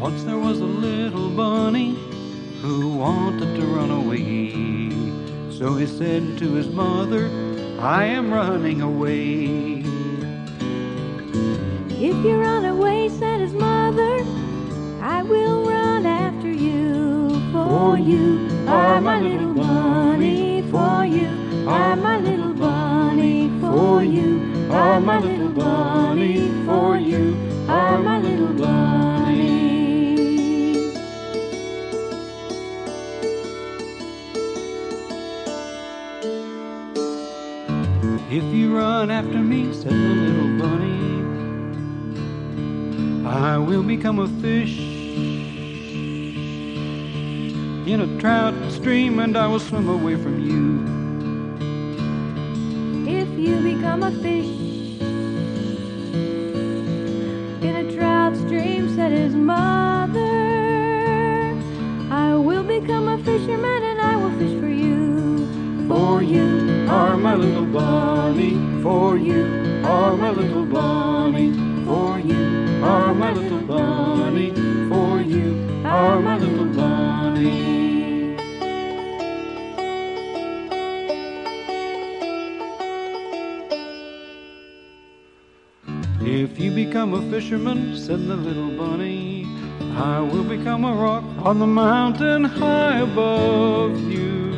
Once 0.00 0.24
there 0.24 0.38
was 0.38 0.60
a 0.60 0.64
little 0.64 1.28
bunny 1.28 1.94
who 2.62 2.88
wanted 2.96 3.54
to 3.54 3.66
run 3.66 3.90
away. 3.90 4.90
So 5.52 5.74
he 5.74 5.86
said 5.86 6.38
to 6.38 6.54
his 6.54 6.68
mother, 6.68 7.28
I 7.78 8.06
am 8.06 8.32
running 8.32 8.80
away. 8.80 9.84
If 11.90 12.24
you 12.24 12.40
run 12.40 12.64
away, 12.64 13.10
said 13.10 13.40
his 13.40 13.52
mother, 13.52 14.24
I 15.02 15.22
will 15.22 15.68
run 15.68 16.06
after 16.06 16.50
you. 16.50 17.28
For 17.52 17.98
you 17.98 18.48
are 18.68 19.02
my 19.02 19.20
little 19.20 19.52
bunny, 19.52 20.62
for 20.70 21.04
you 21.04 21.28
are 21.68 21.94
my 21.96 22.16
little 22.16 22.54
bunny, 22.54 23.50
for 23.60 24.02
you 24.02 24.40
are 24.72 24.98
my 24.98 25.18
little 25.18 25.50
bunny, 25.50 26.48
for 26.64 26.96
you 26.96 27.36
are 27.68 27.98
my 27.98 28.19
If 38.32 38.44
you 38.54 38.76
run 38.76 39.10
after 39.10 39.38
me, 39.38 39.72
said 39.72 39.90
the 39.90 39.96
little 39.96 40.56
bunny, 40.56 41.24
I 43.26 43.58
will 43.58 43.82
become 43.82 44.20
a 44.20 44.28
fish 44.40 44.78
in 47.88 48.00
a 48.00 48.20
trout 48.20 48.54
stream 48.70 49.18
and 49.18 49.36
I 49.36 49.48
will 49.48 49.58
swim 49.58 49.88
away 49.88 50.14
from 50.14 50.38
you. 50.38 50.78
If 53.12 53.28
you 53.36 53.56
become 53.74 54.04
a 54.04 54.12
fish 54.12 54.46
in 57.66 57.74
a 57.84 57.92
trout 57.96 58.36
stream, 58.36 58.94
said 58.94 59.10
his 59.10 59.34
mother, 59.34 60.20
I 62.12 62.36
will 62.36 62.62
become 62.62 63.08
a 63.08 63.18
fisherman 63.24 63.89
For 66.10 66.22
you 66.22 66.86
are 66.88 67.16
my 67.16 67.36
little 67.36 67.64
bunny, 67.64 68.82
for 68.82 69.16
you 69.16 69.44
are 69.84 70.16
my 70.16 70.30
little 70.30 70.66
bunny, 70.66 71.52
for 71.86 72.18
you 72.18 72.82
are 72.82 73.14
my 73.14 73.32
little 73.32 73.60
bunny, 73.60 74.50
for 74.90 75.20
you 75.20 75.54
are 75.84 76.20
my 76.20 76.36
little 76.36 76.64
bunny. 76.64 78.34
If 86.20 86.58
you 86.58 86.72
become 86.72 87.14
a 87.14 87.22
fisherman, 87.30 87.96
said 87.96 88.26
the 88.26 88.34
little 88.34 88.72
bunny, 88.76 89.46
I 89.94 90.18
will 90.18 90.44
become 90.44 90.84
a 90.84 90.92
rock 90.92 91.24
on 91.46 91.60
the 91.60 91.68
mountain 91.68 92.42
high 92.44 92.98
above. 92.98 93.96
You 94.00 94.49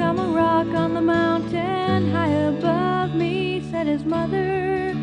become 0.00 0.18
a 0.18 0.28
rock 0.28 0.66
on 0.68 0.94
the 0.94 1.00
mountain 1.02 2.10
high 2.10 2.32
above 2.48 3.14
me, 3.14 3.62
said 3.70 3.86
his 3.86 4.02
mother, 4.02 4.94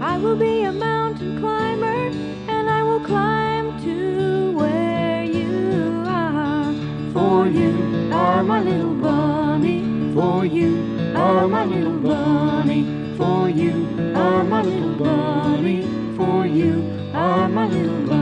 I 0.00 0.16
will 0.16 0.34
be 0.34 0.62
a 0.62 0.72
mountain 0.72 1.38
climber 1.38 2.08
and 2.48 2.70
I 2.70 2.82
will 2.82 3.00
climb 3.00 3.78
to 3.82 4.52
where 4.52 5.24
you 5.24 6.04
are. 6.06 6.72
For 7.12 7.48
you 7.48 8.10
are 8.14 8.42
my 8.42 8.62
little 8.62 8.94
bunny, 8.94 10.14
for 10.14 10.46
you 10.46 11.12
are 11.14 11.46
my 11.46 11.66
little 11.66 11.98
bunny, 11.98 13.14
for 13.18 13.50
you 13.50 13.86
are 14.16 14.42
my 14.42 14.62
little 14.62 14.94
bunny, 14.94 15.82
for 16.16 16.46
you 16.46 16.82
are 17.12 17.46
my 17.46 17.66
little 17.66 18.06
bunny. 18.06 18.19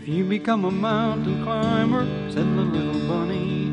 If 0.00 0.08
you 0.08 0.24
become 0.24 0.64
a 0.64 0.70
mountain 0.70 1.44
climber, 1.44 2.06
said 2.30 2.46
the 2.56 2.62
little 2.62 3.00
bunny, 3.06 3.70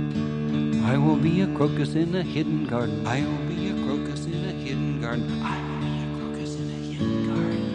I 0.83 0.97
will 0.97 1.15
be 1.15 1.41
a 1.41 1.47
crocus 1.55 1.95
in 1.95 2.13
a 2.13 2.21
hidden 2.21 2.65
garden. 2.67 3.07
I 3.07 3.21
will 3.21 3.47
be 3.47 3.69
a 3.69 3.73
crocus 3.85 4.25
in 4.25 4.43
a 4.45 4.51
hidden 4.51 4.99
garden. 5.01 5.41
I 5.41 5.57
will 5.65 5.79
be 5.81 6.03
a 6.03 6.07
crocus 6.19 6.55
in 6.55 6.69
a 6.69 6.73
hidden 6.91 7.27
garden. 7.27 7.65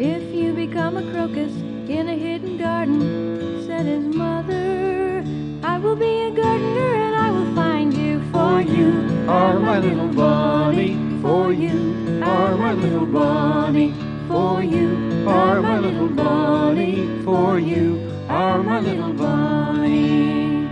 If 0.00 0.22
you 0.34 0.52
become 0.54 0.96
a 0.96 1.02
crocus 1.12 1.52
in 1.90 2.08
a 2.08 2.14
hidden 2.16 2.56
garden, 2.56 3.62
said 3.66 3.84
his 3.84 4.04
mother, 4.04 5.24
I 5.62 5.78
will 5.78 5.96
be 5.96 6.22
a 6.22 6.30
gardener 6.30 6.94
and 6.94 7.16
I 7.16 7.30
will 7.30 7.54
find 7.54 7.92
you. 7.92 8.22
For 8.32 8.62
you 8.62 9.26
are 9.28 9.58
my 9.58 9.78
little 9.80 10.08
bunny, 10.08 10.96
for 11.20 11.52
you 11.52 12.22
are 12.22 12.56
my 12.56 12.72
little 12.72 13.06
bunny, 13.06 13.92
for 14.30 14.62
you 14.62 15.26
are 15.26 15.60
my 15.60 15.80
little 15.80 16.08
bunny, 16.08 17.20
for 17.24 17.58
you 17.58 18.08
are 18.28 18.62
my 18.62 18.78
little 18.78 19.12
bunny. 19.12 20.68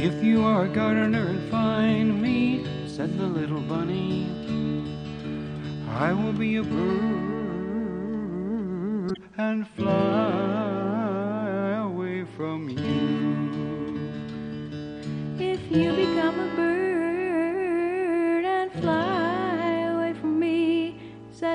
If 0.00 0.24
you 0.24 0.44
are 0.44 0.64
a 0.64 0.68
gardener 0.68 1.26
and 1.26 1.50
find 1.50 2.22
me, 2.22 2.64
said 2.86 3.18
the 3.18 3.26
little 3.26 3.60
bunny, 3.60 4.30
I 5.90 6.14
will 6.14 6.32
be 6.32 6.56
a 6.56 6.62
bird 6.62 6.78
and 9.36 9.68
fly 9.76 10.57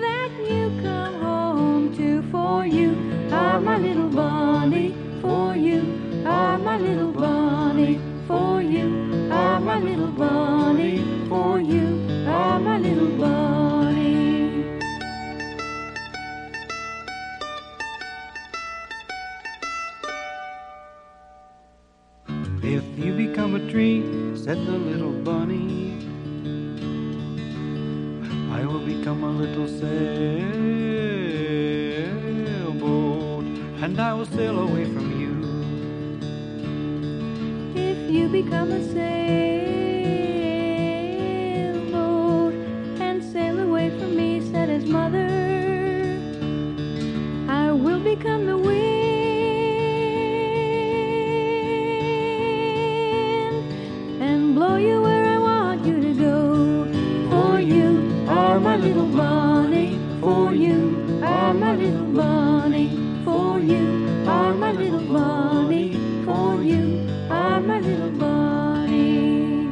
that 0.00 0.30
you 0.48 0.72
come 0.82 1.14
home 1.20 1.94
to. 1.96 2.22
For 2.30 2.64
you 2.64 2.96
are 3.30 3.60
my 3.60 3.76
little 3.76 4.08
bunny, 4.08 4.94
for 5.20 5.54
you 5.54 5.82
are 6.24 6.56
my 6.56 6.78
little 6.78 7.12
bunny, 7.12 7.31
If 22.72 22.84
you 22.96 23.12
become 23.12 23.54
a 23.54 23.70
tree, 23.70 24.00
said 24.34 24.56
the 24.64 24.78
little 24.78 25.12
bunny, 25.12 25.92
I 28.50 28.64
will 28.64 28.80
become 28.80 29.24
a 29.24 29.30
little 29.30 29.68
sailboat 29.68 30.24
and 33.82 34.00
I 34.00 34.14
will 34.14 34.24
sail 34.24 34.58
away 34.58 34.86
from 34.86 35.20
you. 35.20 35.34
If 37.78 38.10
you 38.10 38.28
become 38.30 38.70
a 38.72 38.82
sailboat 38.82 39.51
you 63.62 64.24
are 64.26 64.52
my 64.54 64.72
little 64.72 65.00
bunny, 65.00 65.92
for 66.24 66.62
you 66.62 67.06
are 67.30 67.60
my 67.60 67.78
little 67.78 68.10
bunny. 68.10 69.70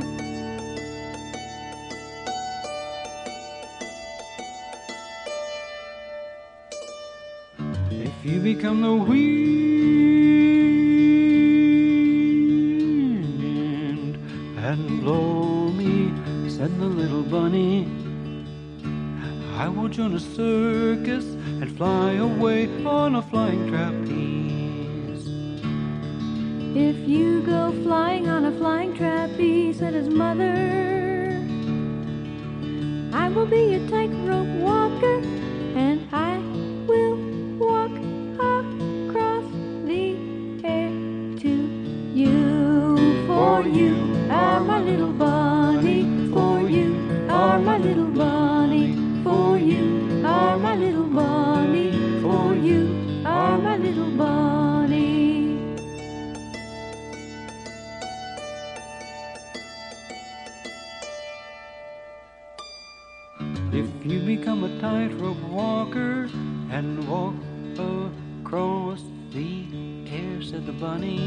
If 7.90 8.24
you 8.24 8.40
become 8.40 8.80
the 8.82 8.94
wind 8.94 9.20
and 14.58 15.00
blow 15.00 15.68
me, 15.70 16.12
said 16.48 16.78
the 16.78 16.86
little 16.86 17.22
bunny, 17.22 17.88
I 19.56 19.68
will 19.68 19.88
join 19.88 20.14
a 20.14 20.20
circus 20.20 21.24
and 21.24 21.76
fly 21.76 22.12
away 22.14 22.68
on 22.84 23.14
a 23.16 23.22
flying 23.22 23.68
trapeze. 23.68 25.26
If 26.76 26.96
you 27.08 27.42
go 27.42 27.72
flying 27.82 28.28
on 28.28 28.44
a 28.44 28.52
flying 28.52 28.94
trapeze, 28.96 29.78
said 29.78 29.94
his 29.94 30.08
mother, 30.08 31.36
I 33.12 33.28
will 33.28 33.46
be 33.46 33.74
a 33.74 33.86
tightrope 33.88 34.48
walker, 34.60 35.20
and 35.76 36.08
I 36.12 36.38
will 36.86 37.16
walk 37.58 37.90
across 38.38 39.44
the 39.84 40.16
air 40.64 40.90
to 41.40 41.50
you. 42.14 43.26
For 43.26 43.62
you 43.62 43.94
are 44.30 44.60
my 44.60 44.80
little 44.80 45.12
bunny, 45.12 46.30
for 46.32 46.60
you 46.60 46.94
are 47.28 47.58
my 47.58 47.78
little 47.78 48.06
bunny, 48.06 48.59
for 49.30 49.56
you 49.58 50.22
are 50.24 50.58
my 50.58 50.74
little 50.74 51.04
bunny, 51.04 51.92
for 52.20 52.54
you 52.54 52.82
are 53.24 53.58
my 53.58 53.76
little 53.76 54.10
bunny. 54.10 55.56
If 63.72 63.88
you 64.04 64.18
become 64.34 64.64
a 64.64 64.80
tightrope 64.80 65.42
walker 65.48 66.28
and 66.70 67.08
walk 67.08 67.34
across 67.78 69.02
the 69.30 69.50
air, 70.10 70.42
said 70.42 70.66
the 70.66 70.72
bunny, 70.72 71.20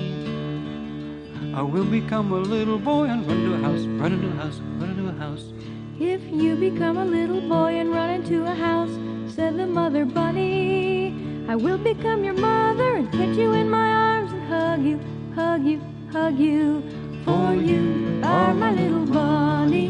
I 1.55 1.61
will 1.61 1.85
become 1.85 2.33
a 2.33 2.39
little 2.55 2.79
boy 2.79 3.05
and 3.05 3.25
run 3.25 3.44
to 3.45 3.53
a 3.53 3.59
house, 3.59 3.85
run 4.01 4.11
into 4.11 4.27
a 4.27 4.35
house, 4.44 4.59
run 4.79 4.89
into 4.89 5.07
a 5.07 5.17
house. 5.25 5.53
If 5.99 6.21
you 6.31 6.55
become 6.55 6.97
a 6.97 7.05
little 7.05 7.39
boy 7.41 7.75
and 7.75 7.91
run 7.91 8.09
into 8.09 8.43
a 8.45 8.55
house, 8.55 8.89
said 9.31 9.57
the 9.57 9.67
mother 9.67 10.05
bunny, 10.05 11.13
I 11.47 11.55
will 11.55 11.77
become 11.77 12.23
your 12.23 12.33
mother 12.33 12.95
and 12.95 13.11
catch 13.11 13.37
you 13.37 13.53
in 13.53 13.69
my 13.69 13.89
arms 13.93 14.31
and 14.31 14.43
hug 14.47 14.81
you, 14.83 14.99
hug 15.35 15.63
you, 15.63 15.79
hug 16.11 16.39
you. 16.39 16.81
For 17.23 17.53
you 17.53 18.21
are 18.23 18.55
my 18.55 18.71
little 18.71 19.05
bunny, 19.05 19.82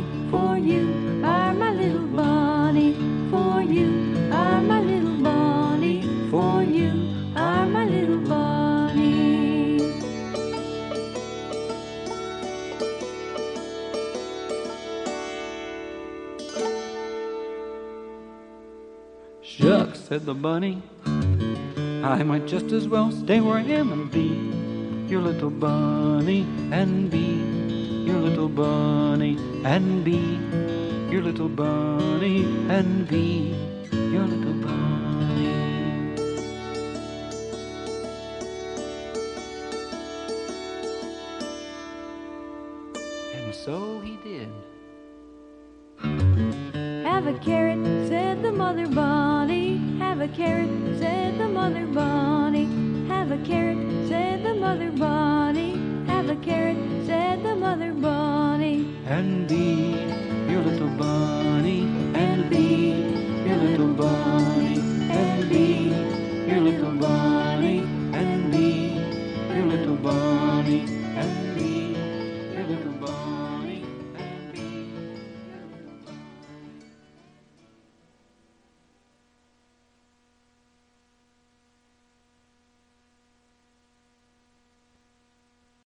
Shucks, 19.55 19.99
said 19.99 20.25
the 20.25 20.33
bunny, 20.33 20.81
I 21.05 22.23
might 22.23 22.47
just 22.47 22.71
as 22.71 22.87
well 22.87 23.11
stay 23.11 23.39
where 23.39 23.59
I 23.59 23.61
am 23.61 23.91
and 23.91 24.11
be 24.11 24.33
your 25.07 25.21
little 25.21 25.51
bunny 25.51 26.41
and 26.71 27.11
be 27.11 27.37
your 28.03 28.17
little 28.17 28.49
bunny 28.49 29.37
and 29.63 30.03
be 30.03 30.39
your 31.13 31.21
little 31.21 31.49
bunny 31.49 32.45
and 32.67 33.07
be 33.07 33.55
your 33.91 34.25
little 34.25 34.53
bunny. 34.53 35.45
And 43.35 43.53
so 43.53 43.99
he 43.99 44.17
did. 44.23 44.49
Have 47.05 47.27
a 47.27 47.37
carrot, 47.37 48.07
said 48.07 48.41
the 48.41 48.51
mother 48.51 48.87
bunny. 48.87 49.32
Have 50.13 50.29
a 50.29 50.35
carrot, 50.35 50.99
said 50.99 51.39
the 51.39 51.49
mother 51.49 51.87
bunny. 51.87 52.65
Have 53.07 53.31
a 53.31 53.37
carrot, 53.39 53.79
said 54.07 54.43
the 54.43 54.53
mother 54.53 54.91
bunny. 54.91 55.71
Have 56.05 56.29
a 56.29 56.35
carrot, 56.35 56.77
said 57.07 57.22